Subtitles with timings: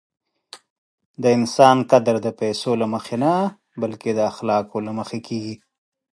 [1.21, 3.33] د انسان قدر د پیسو له مخې نه،
[3.81, 5.55] بلکې د اخلاقو له مخې کېږي.